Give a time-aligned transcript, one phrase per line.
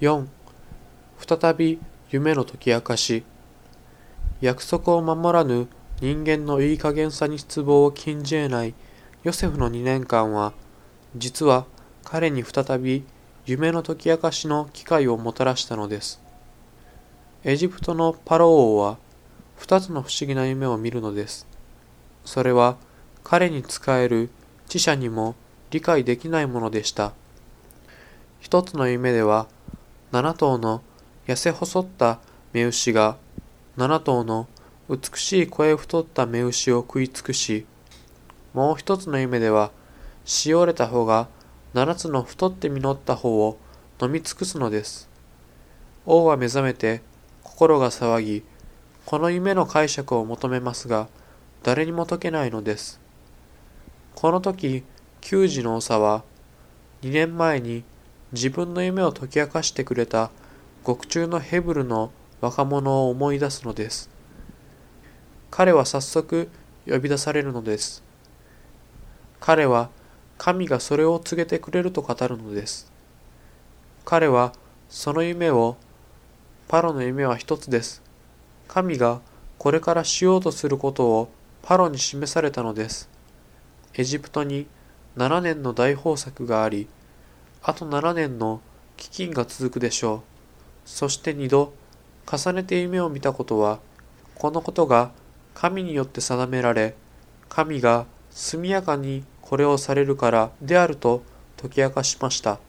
[0.00, 0.26] 4
[1.18, 3.24] 再び夢の解き明かし。
[4.42, 5.68] 約束を守らぬ
[6.00, 8.74] 人間のいい加減さに失望を禁じ得ない。
[9.24, 10.52] ヨセフの2年間は
[11.16, 11.64] 実は
[12.04, 13.04] 彼に再び
[13.46, 16.20] 夢の解き明かしの機会をもたらしたのです。
[17.42, 18.98] エジプトのパロ王は
[19.56, 21.46] 二つの不思議な夢を見るのです。
[22.26, 22.76] それは
[23.24, 24.28] 彼に仕える
[24.68, 25.34] 知者にも
[25.70, 27.14] 理解できないものでした。
[28.40, 29.48] 一つの夢では
[30.16, 30.82] 七頭の
[31.26, 32.20] 痩せ細った
[32.54, 33.18] 目牛が
[33.76, 34.48] 七頭の
[34.88, 37.66] 美しい声太った目牛を食い尽くし
[38.54, 39.72] もう一つの夢では
[40.24, 41.28] しおれた方が
[41.74, 43.58] 七つの太って実った方を
[44.00, 45.10] 飲み尽くすのです。
[46.06, 47.02] 王は目覚めて
[47.42, 48.42] 心が騒ぎ
[49.04, 51.08] この夢の解釈を求めますが
[51.62, 52.98] 誰にも解けないのです。
[54.14, 54.82] この時
[55.20, 56.22] 給仕の長は
[57.02, 57.84] 2年前に
[58.32, 60.30] 自分の夢を解き明かしてくれた
[60.82, 64.10] 獄中のヘブルの若者を思い出すのです。
[65.50, 66.48] 彼は早速
[66.86, 68.02] 呼び出されるのです。
[69.40, 69.90] 彼は
[70.38, 72.90] 神がそれを告げてくれると語るのです。
[74.04, 74.52] 彼は
[74.88, 75.76] その夢を
[76.68, 78.02] パロの夢は一つです。
[78.68, 79.20] 神が
[79.58, 81.28] これからしようとすることを
[81.62, 83.08] パロに示されたのです。
[83.94, 84.66] エジプトに
[85.16, 86.88] 7年の大豊作があり、
[87.68, 88.60] あと7年の
[88.96, 90.20] 飢饉が続くでしょう。
[90.84, 91.72] そして2度、
[92.24, 93.80] 重ねて夢を見たことは、
[94.36, 95.10] このことが
[95.52, 96.94] 神によって定められ、
[97.48, 101.24] 神が速やかにこれをされるからであると
[101.60, 102.60] 解き明かしました。